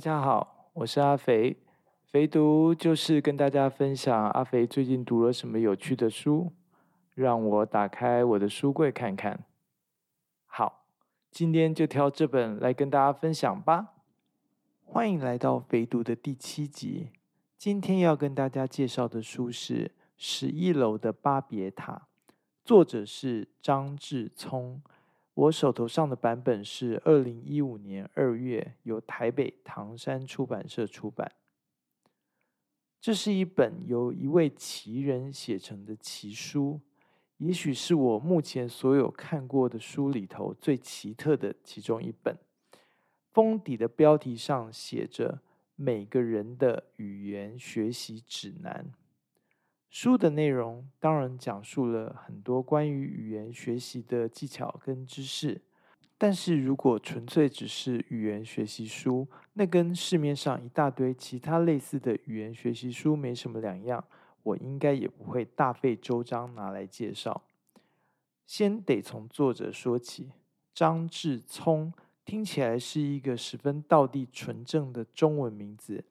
[0.00, 1.54] 大家好，我是阿肥。
[2.06, 6.50] 肥读就是跟大家分享阿肥最近读了什么有趣的书，
[7.12, 9.44] 让我打开我的书柜看看。
[10.46, 10.86] 好，
[11.30, 13.88] 今天就挑这本来跟大家分享吧。
[14.86, 17.10] 欢迎来到肥读的第七集。
[17.58, 19.84] 今天要跟大家介绍的书是
[20.16, 22.08] 《十一楼的巴别塔》，
[22.64, 24.80] 作者是张志聪。
[25.34, 31.32] 我手头上的版本是二零一五年二月由台北唐山出版社出版。
[33.00, 36.80] 这是一本由一位奇人写成的奇书，
[37.38, 42.36] 也许是我目前所有看过的书里头最奇特的其中一本。
[43.32, 45.40] 封底的标题上写着
[45.76, 48.92] “每个人的语言学习指南”。
[49.90, 55.60] 书的内容当然讲述了很多关于语言学习的技巧跟知识，
[56.16, 64.02] 但是如果纯粹只是语言学习书，那跟市面上一大堆其他类似的语言学习书没什么两样，
[64.44, 67.42] 我应该也不会大费周章拿来介绍。
[68.46, 70.30] 先得从作者说起，
[70.72, 71.92] 张志聪
[72.24, 76.04] 听起来是一个十分道地纯正的中文名字。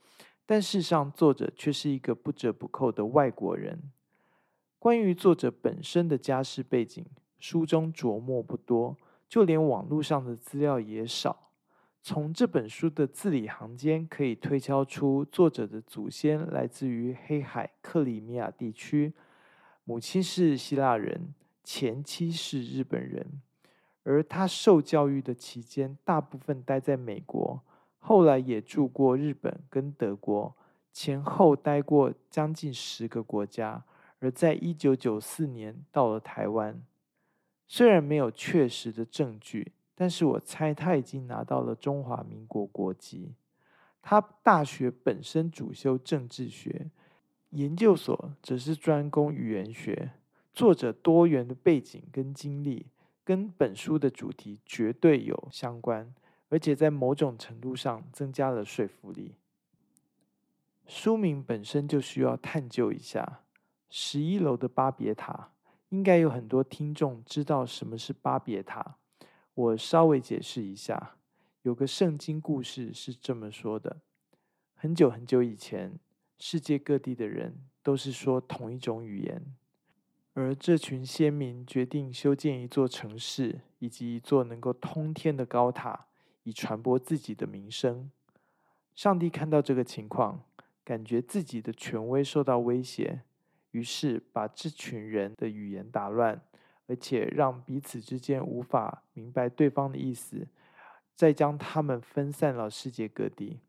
[0.51, 3.79] 但事实上，作者却是一个不折不扣的外国人。
[4.79, 7.05] 关于作者本身的家世背景，
[7.37, 8.97] 书中琢磨不多，
[9.27, 11.51] 就连网络上的资料也少。
[12.01, 19.13] 从这本书的字里行间，可以推敲出作者的祖先来自于黑海克里米亚地区，
[19.83, 23.39] 母亲是希腊人，前妻是日本人，
[24.01, 27.61] 而他受教育的期间，大部分待在美国。
[28.09, 30.55] 后来也住过日本跟德国，
[30.91, 33.83] 前后待过将近十个国家，
[34.17, 36.81] 而在一九九四年到了台湾。
[37.67, 43.35] 虽然没有确实的证据，但是我猜他已经拿到了中华民国国籍。
[44.01, 46.89] 他大学本身主修政治学，
[47.51, 50.13] 研究所则是专攻语言学。
[50.51, 52.87] 作者多元的背景跟经历，
[53.23, 56.11] 跟本书的主题绝对有相关。
[56.49, 59.35] 而且在某种程度上增加了说服力。
[60.85, 63.41] 书名本身就需要探究一下。
[63.91, 65.51] 十一楼的巴别塔，
[65.89, 68.97] 应该有很多听众知道什么是巴别塔。
[69.55, 71.15] 我稍微解释一下，
[71.63, 74.01] 有个圣经故事是这么说的：
[74.75, 75.99] 很久很久以前，
[76.37, 79.55] 世界各地的人都是说同一种语言，
[80.33, 86.08] 而这群先民决定修建一座城市，以及一座能够通天的高塔。
[86.49, 88.09] 以传播自己的名声。
[88.95, 90.43] 上帝看到这个情况，
[90.83, 93.21] 感觉自己的权威受到威胁，
[93.71, 96.41] 于是把这群人的语言打乱，
[96.87, 100.47] 而且让彼此之间无法明白对方的意思，
[101.15, 103.59] 再将他们分散到世界各地。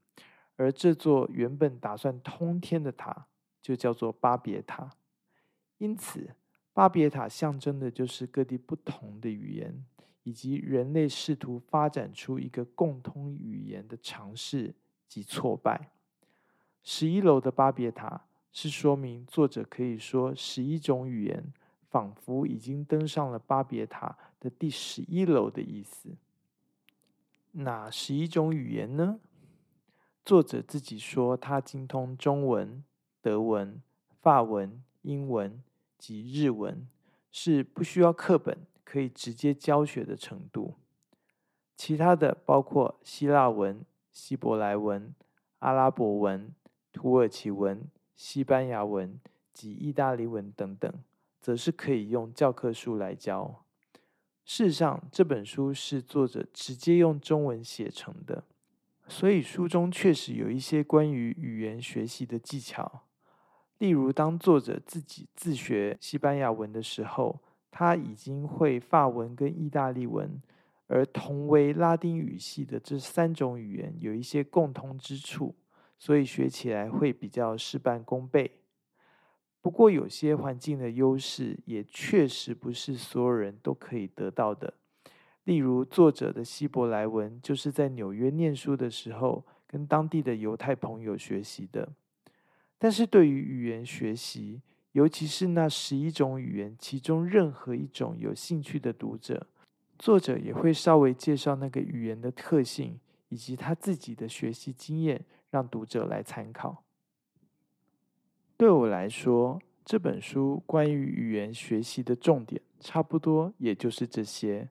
[0.57, 3.27] 而这座原本打算通天的塔，
[3.61, 4.91] 就叫做巴别塔。
[5.79, 6.35] 因此，
[6.73, 9.85] 巴别塔象征的就是各地不同的语言。
[10.23, 14.75] 以及人类试图发展出一个共通语言的尝试
[15.09, 15.91] 及挫败。
[16.83, 21.53] 十一楼的巴别塔是说明作者可以说十一种语言，
[21.89, 26.17] 仿佛已经登上了巴别塔的第十一楼的意思。
[27.53, 29.21] 哪十一种语言呢？
[30.25, 32.85] 作者自己说他精通中文、
[33.21, 33.83] 德文、
[34.21, 35.63] 法文、英文
[35.99, 36.87] 及日文，
[37.33, 38.57] 是不需要课本。
[38.91, 40.75] 可以直接教学的程度，
[41.77, 45.15] 其他的包括希腊文、希伯来文、
[45.61, 46.53] 阿拉伯文、
[46.93, 49.21] 土耳其文、西班牙文
[49.53, 50.93] 及意大利文等等，
[51.41, 53.63] 则是可以用教科书来教。
[54.45, 58.43] 事实上，这本书是作者直接用中文写成的，
[59.07, 63.03] 所以书中确实有一些关于语言学习的技巧，
[63.79, 67.39] 例如当作者自己自学西班牙文的时候。
[67.71, 70.41] 他已经会法文跟意大利文，
[70.87, 75.55] 而同为拉丁语系的这三种语言有一些共通之处，
[75.99, 78.51] 所以学起来会比较事半功倍。
[79.63, 84.73] 不过，有些环境的优势也确实不是所有人都可以得到的。
[85.45, 91.89] 例如，作者的希伯来文就是在纽约念书的时候跟当地的犹太朋友学习的。
[92.79, 94.63] 但是对于语言学习，
[94.93, 99.47] 尤其是那十一种语言，其中任何一种有兴趣的读者，
[99.99, 102.99] 作者也会稍微介绍那个语言的特性
[103.29, 106.83] 以及他自己的学习经验，让读者来参考。
[108.57, 114.69] 对我来说，这本书关于语言学习的重点，差不多也就是这些。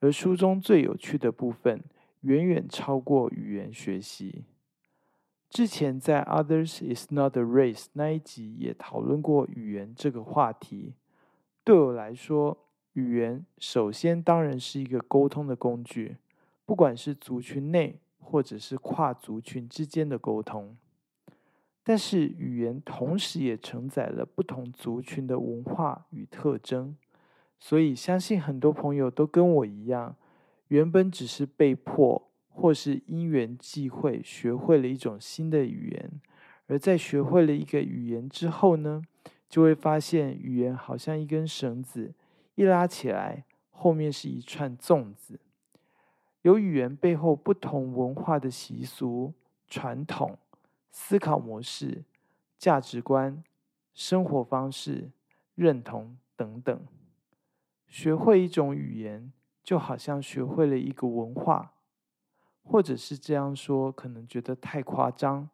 [0.00, 1.84] 而书中最有趣的部分，
[2.22, 4.44] 远远超过语言学习。
[5.50, 10.94] 之前在《Others Is Not a Race》那一集也讨论过语言这个话题。
[11.64, 12.56] 对我来说，
[12.92, 16.18] 语言首先当然是一个沟通的工具，
[16.66, 20.76] 不管是族群内或者是跨族群之间的沟通。
[21.82, 26.94] 但是语言同时也承载了不同族群的文化与特征，
[27.58, 30.14] 所以相信很多朋友都跟我一样，
[30.68, 36.20] 原本只是被迫或是因缘际会学会了一种新的语言，
[36.66, 39.00] 而在学会了一个语言之后呢，
[39.48, 42.12] 就会发现语言好像一根绳子，
[42.56, 45.38] 一拉起来，后面是一串粽子。
[46.42, 49.32] 有语言背后不同文化的习俗
[49.68, 50.36] 传统。
[50.90, 52.02] 思考模式、
[52.58, 53.44] 价值观、
[53.94, 55.10] 生活方式、
[55.54, 56.80] 认同等等，
[57.86, 59.32] 学会一种语言，
[59.62, 61.72] 就好像学会了一个文化，
[62.68, 65.48] 或者是这样说，可能觉得太夸张。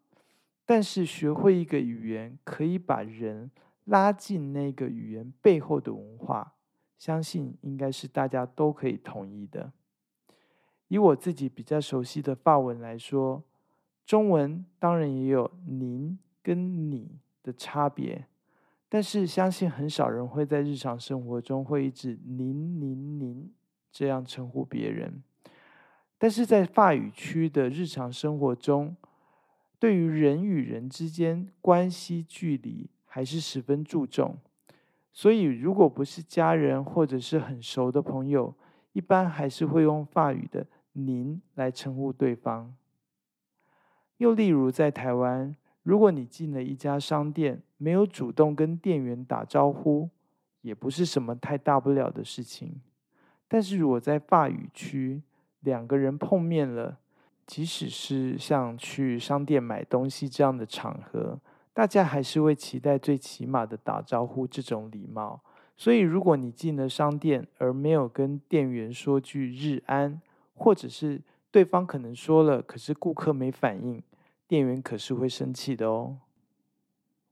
[0.66, 3.50] 但是学会一个语言，可以把人
[3.84, 6.54] 拉进那个语言背后的文化，
[6.98, 9.72] 相信应该是大家都可以同意的。
[10.88, 13.44] 以我自己比较熟悉的法文来说。
[14.06, 16.60] 中文当然也有“您”跟
[16.92, 18.26] “你”的差别，
[18.86, 23.50] 但是相信很少人会在日常生活中会一直“您、您、您”
[23.90, 25.22] 这样称呼别人。
[26.24, 28.96] 但是在法语区的日常生活中，
[29.78, 34.38] 对于人与人之间关系距离还是十分注重，
[35.12, 38.54] 所以如果不是家人或者是很熟的朋友，
[38.94, 40.66] 一般还是会用法语的
[40.96, 42.74] “您”来称呼对方。
[44.16, 50.08] 又例如，在台湾，如果你进了一家商店，没有主动跟店员打招呼，
[50.62, 52.80] 也不是什么太大不了的事情。
[53.46, 55.20] 但是如果在法语区，
[55.64, 56.98] 两个人碰面了，
[57.46, 61.40] 即使是像去商店买东西这样的场合，
[61.72, 65.40] 大家还是会期待最起码的打招呼这种礼貌。
[65.76, 70.20] 所以，如果你进了商店而没有跟店员说句日安，
[70.54, 71.20] 或者是
[71.50, 74.00] 对方可能说了，可是顾客没反应，
[74.46, 76.18] 店员可是会生气的哦。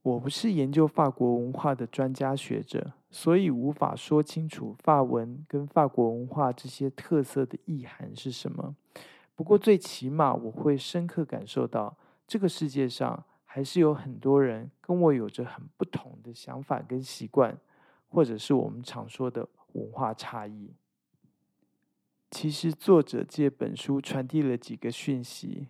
[0.03, 8.75] 我不是研究法国文化的专家学者，所以无法说清楚法文跟法国文化这些特色的意涵是什么。
[9.35, 11.97] 不过最起码我会深刻感受到，
[12.27, 17.57] 这个世界上还是有很多人跟我有着很不同的想法跟习惯，
[18.09, 20.75] 或者是我们常说的文化差异。
[22.31, 25.69] 其实，作者借本书传递了几个讯息。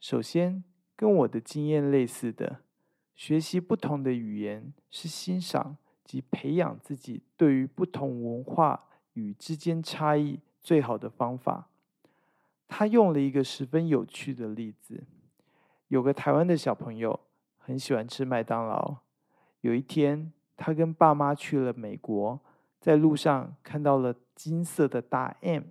[0.00, 0.62] 首先，
[0.94, 2.60] 跟我的经验类似的，
[3.16, 8.84] 学习不同的语言是欣赏及培养自己对于不同文化
[9.14, 11.68] 与之间差异最好的方法。
[12.68, 15.04] 他用了一个十分有趣的例子：
[15.88, 17.18] 有个台湾的小朋友
[17.58, 18.96] 很喜欢吃麦当劳。
[19.62, 22.38] 有一天，他跟爸妈去了美国，
[22.80, 25.62] 在路上看到了金色的大 M。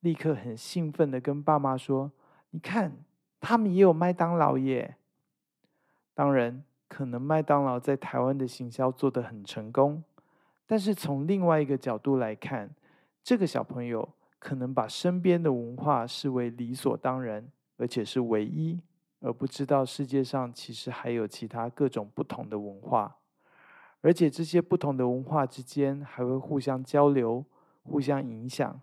[0.00, 2.10] 立刻很兴奋的跟爸妈说
[2.50, 3.04] ：“你看，
[3.38, 4.96] 他们也有麦当劳耶！”
[6.14, 10.02] 当然，可能麦当劳在台湾的行销做得很成功，
[10.66, 12.68] 但是从另外一个角度来看，
[13.22, 14.06] 这个小朋友
[14.40, 18.80] 可能把身边的文化视为理所当然，而且是唯一，
[19.20, 23.16] 而不知道世界上其实还有其他各种不同的文化，
[24.00, 27.44] 而且这些不同的文化之间还会互相交流、
[27.84, 28.80] 互相影响。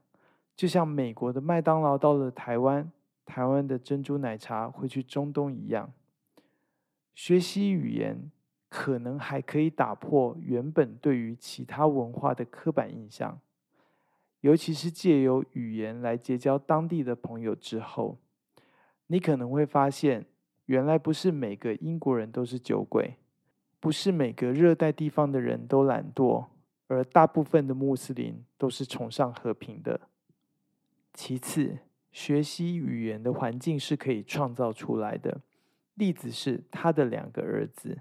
[0.55, 2.89] 就像美国的麦当劳到了台湾，
[3.25, 5.91] 台湾的珍珠奶茶会去中东一样，
[7.17, 8.29] 学习语言
[8.69, 13.41] 可能还可以打破原本对于其他文化的刻板印象，
[14.41, 18.19] 尤其是借由语言来结交当地的朋友之后，
[19.07, 20.27] 你可能会发现，
[20.67, 23.15] 原来不是每个英国人都是酒鬼，
[23.79, 26.45] 不是每个热带地方的人都懒惰，
[26.85, 30.01] 而大部分的穆斯林都是崇尚和平的。
[31.15, 31.79] 其次，
[32.11, 35.41] 学习语言的环境是可以创造出来的。
[35.97, 37.99] 例子是他的两个儿子，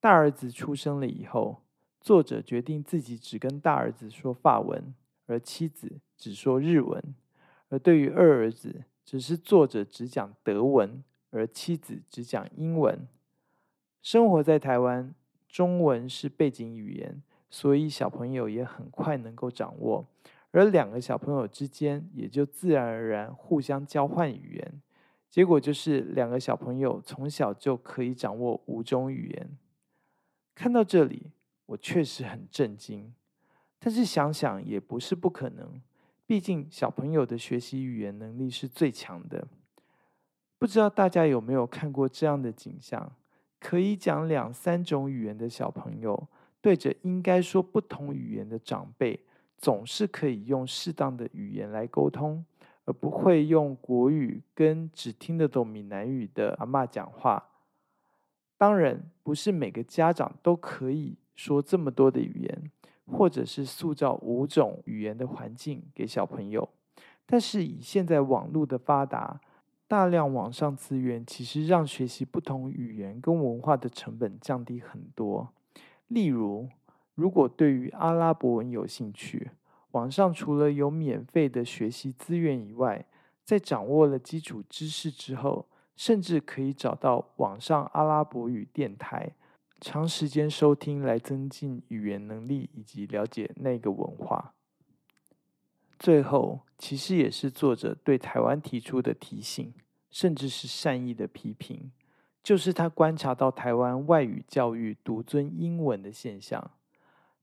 [0.00, 1.62] 大儿子出生了以后，
[2.00, 4.92] 作者决定自己只跟大儿子说法文，
[5.26, 7.00] 而妻子只说日文；
[7.68, 13.06] 而对于二儿子，只是作者只讲德文，而妻子只讲英文。
[14.02, 15.14] 生活在台湾，
[15.48, 20.04] 中文是背景语言，所以小朋友也很快能够掌握。
[20.50, 24.82] 而两个小朋友之间也就自然而然互相交换语言，
[25.34, 29.58] 结果就是两个小朋友从小就可以掌握五种语言。
[30.54, 31.32] 看到这里，
[31.66, 33.12] 我确实很震惊，
[33.80, 35.82] 但是想想也不是不可能。
[36.24, 39.44] 毕竟小朋友的学习语言能力是最强的。
[40.56, 43.12] 不知道大家有没有看过这样的景象？
[43.58, 46.28] 可以讲两三种语言的小朋友，
[46.60, 49.18] 对着应该说不同语言的长辈，
[49.58, 52.44] 总是可以用适当的语言来沟通，
[52.86, 57.50] 而不会用国语跟只听得懂闽南语的阿妈讲话。
[58.56, 62.70] 当然，不是每个家长都可以说这么多的语言，
[63.06, 66.68] 或者是塑造五种语言的环境给小朋友。
[67.26, 69.40] 但是以现在网络的发达，
[69.88, 75.52] 大量网上资源其实让学习不同语言跟文化的成本降低很多。
[76.08, 76.68] 例如，
[77.14, 79.50] 如果对于阿拉伯文有兴趣，
[79.94, 83.06] 网上除了有免费的学习资源以外，
[83.44, 89.36] 在掌握了基础知识之后，甚至可以找到网上阿拉伯语电台，
[89.80, 94.54] 长时间收听来增进语言能力以及了解那个文化。
[95.96, 99.72] 最后，其实也是作者对台湾提出的提醒，
[100.10, 101.92] 甚至是善意的批评，
[102.42, 106.72] 就是他观察到台湾外语教育独尊英文的现象。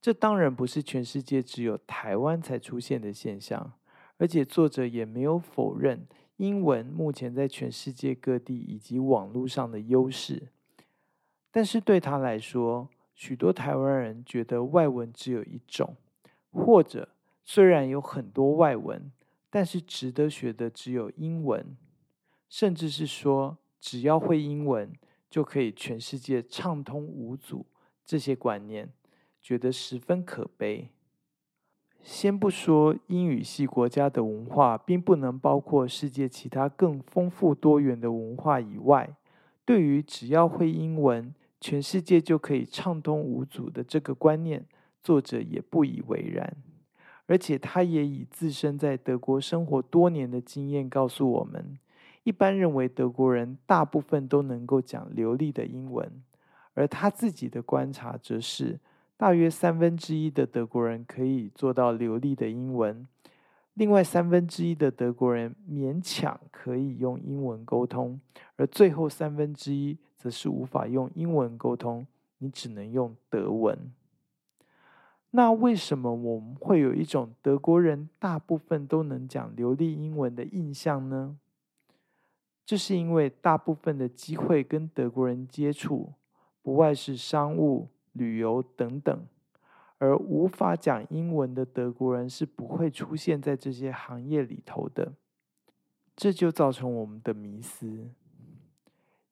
[0.02, 3.74] 这当然不是全世界只有台湾才出现的现象，
[4.18, 10.50] 而且作者也没有否认英文目前在全世界各地以及网络上的优势。
[11.52, 15.96] 但是对他来说，许多台湾人觉得外文只有一种，
[16.52, 17.10] 或者。
[17.44, 19.12] 虽然有很多外文，
[19.50, 21.76] 但是值得学的只有英文，
[22.48, 24.94] 甚至是说只要会英文
[25.28, 27.66] 就可以全世界畅通无阻。
[28.06, 28.94] 这些观念
[29.42, 30.90] 觉得十分可悲。
[32.02, 39.16] 先不说英语系国家的文化并不能包括世界其他更丰富多元的文化以外，
[39.66, 44.66] 对于只要会英文，全世界就可以畅通无阻的这个观念，
[45.04, 46.58] 作者也不以为然。
[47.28, 51.78] 而且，他也以自身在德国生活多年的经验告诉我们：
[52.24, 56.24] 一般认为德国人大部分都能够讲流利的英文，
[56.74, 58.80] 而他自己的观察则是，
[59.22, 63.08] 大约三分之一的德国人可以做到流利的英文，
[63.76, 68.20] 另外三分之一的德国人勉强可以用英文沟通，
[68.56, 72.08] 而最后三分之一则是无法用英文沟通，
[72.40, 73.94] 你只能用德文。
[75.30, 81.38] 那为什么我们会有一种德国人大部分都能讲流利英文的印象呢？
[82.66, 86.14] 这是因为大部分的机会跟德国人接触，
[86.64, 89.26] 不外是商务、旅游等等，
[89.98, 95.14] 而无法讲英文的德国人是不会出现在这些行业里头的。
[96.16, 98.10] 这就造成我们的迷思。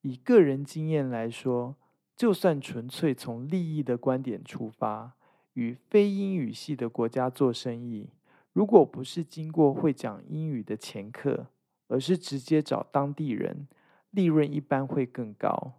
[0.01, 1.75] 以个人经验来说，
[2.15, 5.13] 就算纯粹从利益的观点出发。
[5.53, 8.11] 与非英语系的国家做生意，
[8.53, 11.47] 如果不是经过会讲英语的前客，
[11.87, 13.67] 而是直接找当地人，
[14.11, 15.73] 利润一般会更高。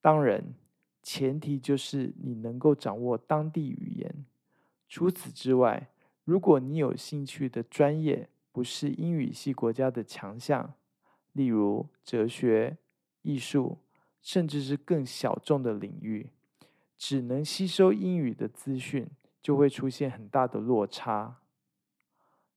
[0.00, 0.42] 当然，
[1.06, 4.26] 前提就是你能够掌握当地语言。
[4.88, 5.88] 除此之外，
[6.24, 10.74] 如果你有兴趣的专业不是英语系国家的强项，
[11.32, 12.76] 例如哲学、
[13.22, 13.78] 艺术，
[14.20, 16.30] 甚至是更小众的领域。
[16.98, 19.08] 只能吸收英语的资讯，
[19.40, 21.36] 就会出现很大的落差。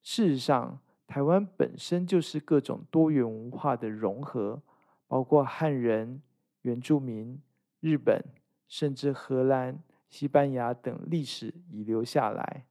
[0.01, 4.63] 事实上，台湾本身就是各种多元文化的融合，
[5.07, 6.23] 包括汉人、
[6.63, 7.39] 原住民、
[7.79, 8.23] 日本，
[8.69, 12.63] 甚至荷兰、西班牙等历史遗留下来，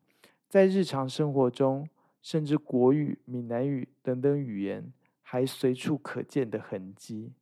[0.48, 1.86] 在日常生活中，
[2.22, 4.90] 甚至国语、闽南语等等语言
[5.20, 7.32] 还随处可见的痕迹。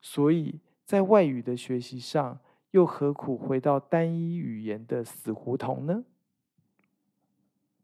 [0.00, 2.38] 所以在外语的学习上，
[2.72, 6.04] 又何苦回到单一语言的死胡同呢？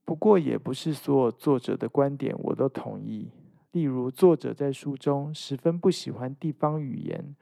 [0.04, 3.30] 不过，也不是所有作者的观点我都同意。
[3.72, 7.36] 例如，作者在书中十分不喜欢地方语言，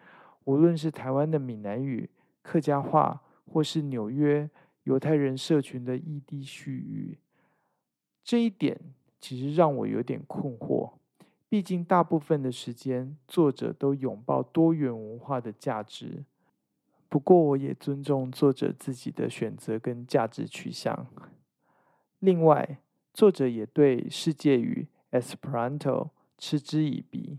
[0.45, 2.11] 无论是台湾的闽南语、
[2.47, 4.49] 客家话，或是纽约
[4.85, 7.19] 犹太人社群的异地续语。
[8.23, 8.79] 这一点
[9.21, 10.93] 其实让我有点困惑。
[11.49, 16.25] 毕竟，大部分的时间，作者都拥抱多元文化的价值。
[17.09, 21.07] 不过，我也尊重作者自己的选择跟价值取向。
[22.21, 22.79] 另外，
[23.13, 27.39] 作者也对世界语 Esperanto 嗤之以鼻，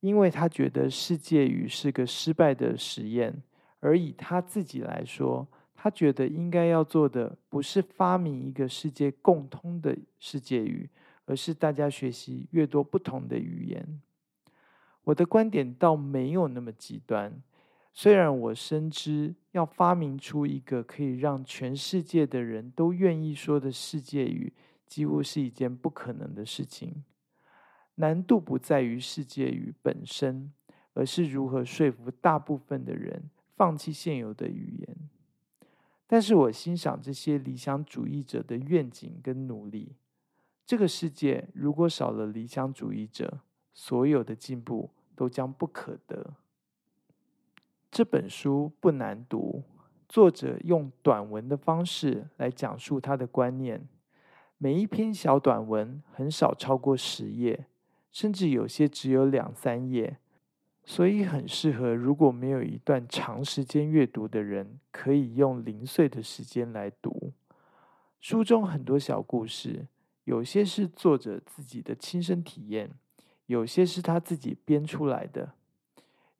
[0.00, 3.42] 因为他觉得世界语是个失败的实验。
[3.80, 10.88] 而以他自己来说，他觉得应该要做的不是发明一个世界共通的世界语，
[11.26, 14.00] 而是大家学习越多不同的语言。
[15.04, 17.42] 我的观点倒没有那么极端。
[17.92, 24.52] 虽然我深知要发明出一个可以让全世界的人都愿意说的世界语，
[24.86, 27.04] 几乎是一件不可能的事情。
[27.94, 30.52] 难度不在于世界语本身，
[30.92, 34.96] 而是如何说服大部分的人放弃现有的语言。
[36.06, 39.96] 但是我欣赏这些理想主义者的愿景跟努力。
[40.64, 43.40] 这个世界如果少了理想主义者，
[43.74, 46.34] 所有的进步都将不可得。
[47.90, 49.62] 这本书不难读，
[50.08, 53.88] 作者用短文的方式来讲述他的观念。
[54.58, 57.66] 每一篇小短文很少超过十页，
[58.10, 60.18] 甚至有些只有两三页，
[60.88, 67.32] 所以很适合如果没有一段长时间阅读的人，可以用零碎的时间来读。
[68.20, 69.88] 书中很多小故事，
[70.24, 72.92] 有些是作者自己的亲身体验，
[73.46, 75.54] 有些是他自己编出来的。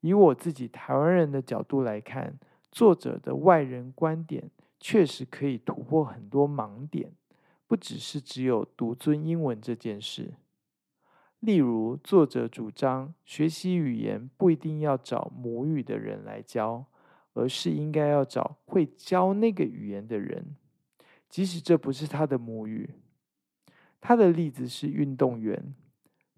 [0.00, 2.38] 以我自己台湾人的角度来看，
[2.71, 4.49] 作者的外人观点
[4.79, 7.11] 确实可以突破很多盲点。
[7.67, 10.35] 不只是只有独尊英文这件事。
[11.40, 16.85] 例如，作者主张学习语言不一定要找母语的人来教，
[17.35, 20.57] 而是应该要找会教那个语言的人，
[21.28, 22.90] 即使这不是他的母语。
[24.00, 25.75] 他的例子是运动员，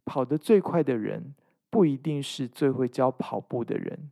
[0.04, 1.34] 跑得最快的人
[1.70, 4.10] 不一定是最会教跑步的人，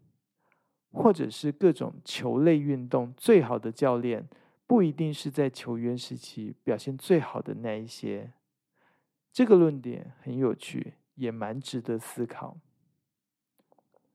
[0.92, 4.26] 或者是各种球类运动最好的教练。
[4.66, 8.32] 不一定是在球员时期表现最好的那一些。
[9.36, 12.56] 这个论点很有趣，也蛮值得思考。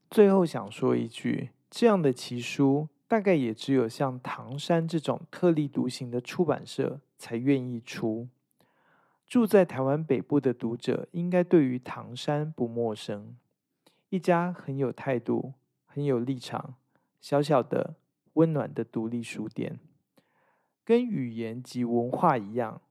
[0.09, 8.29] 最后想说一句，这样的奇书大概也只有像唐山这种特立独行的出版社才愿意出。
[9.27, 13.37] 住在台湾北部的读者应该对于唐山不陌生，
[14.09, 15.53] 一家很有态度、
[15.85, 16.73] 很有立场、
[17.19, 17.93] 小小的
[18.33, 19.79] 温暖的独立书店。
[20.83, 22.81] 跟语言及文化一样，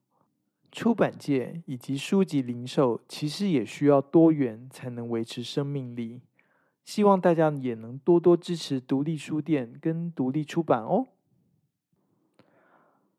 [0.72, 6.20] 出版界以及书籍零售其实也需要多元才能维持生命力。
[6.84, 11.08] 希望大家也能多多支持独立书店跟独立出版哦。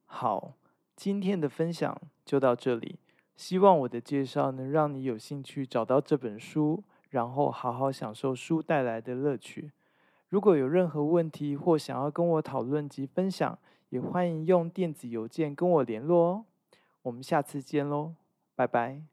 [0.06, 0.56] 好，
[0.95, 2.99] 今天的分享就到这里。
[3.36, 9.71] 希望我的介绍能让你有兴趣找到这本书，然后好好享受书带来的乐趣。
[10.30, 13.58] 如果有任何问题或想要跟我讨论及分享，
[13.89, 16.45] 也欢迎用电子邮件跟我联络哦。
[17.04, 18.16] 我们下次见喽，
[18.56, 19.11] 拜拜。